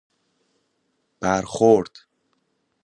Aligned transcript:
برخورد 1.19 2.05